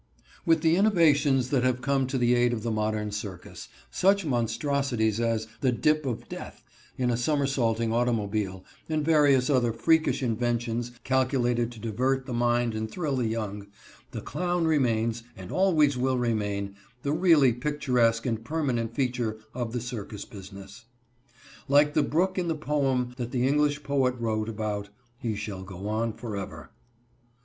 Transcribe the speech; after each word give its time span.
With 0.47 0.57
all 0.57 0.61
the 0.63 0.77
innovations 0.77 1.51
that 1.51 1.61
have 1.63 1.83
come 1.83 2.07
to 2.07 2.17
the 2.17 2.33
aid 2.33 2.53
of 2.53 2.63
the 2.63 2.71
modern 2.71 3.11
circus, 3.11 3.67
such 3.91 4.25
monstrosities 4.25 5.19
as 5.19 5.45
"the 5.59 5.71
dip 5.71 6.07
of 6.07 6.27
death" 6.27 6.63
in 6.97 7.11
a 7.11 7.15
somersaulting 7.15 7.93
automobile, 7.93 8.65
and 8.89 9.05
various 9.05 9.47
other 9.47 9.71
freakish 9.71 10.23
inventions 10.23 10.91
calculated 11.03 11.71
to 11.73 11.79
divert 11.79 12.25
the 12.25 12.33
mind 12.33 12.73
and 12.73 12.89
thrill 12.89 13.15
the 13.17 13.27
young, 13.27 13.67
the 14.09 14.21
clown 14.21 14.65
remains, 14.65 15.21
and 15.37 15.51
always 15.51 15.95
will 15.99 16.17
remain, 16.17 16.75
the 17.03 17.13
really 17.13 17.53
picturesque 17.53 18.25
and 18.25 18.43
permanent 18.43 18.95
feature 18.95 19.37
of 19.53 19.71
the 19.71 19.79
circus 19.79 20.25
business. 20.25 20.85
Like 21.67 21.93
the 21.93 22.01
brook 22.01 22.39
in 22.39 22.47
the 22.47 22.55
poem 22.55 23.13
that 23.17 23.29
the 23.29 23.47
English 23.47 23.83
poet 23.83 24.15
wrote 24.17 24.49
about, 24.49 24.89
he 25.19 25.35
shall 25.35 25.61
go 25.61 25.87
on 25.89 26.13
forever. 26.13 26.71